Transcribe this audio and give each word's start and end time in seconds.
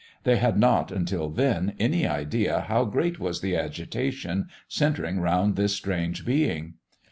They 0.23 0.37
had 0.37 0.57
not, 0.57 0.91
until 0.91 1.29
then, 1.29 1.73
any 1.77 2.07
idea 2.07 2.61
how 2.61 2.85
great 2.85 3.19
was 3.19 3.41
the 3.41 3.55
agitation 3.55 4.47
centring 4.67 5.19
around 5.19 5.57
this 5.57 5.75
strange 5.75 6.25
being. 6.25 6.73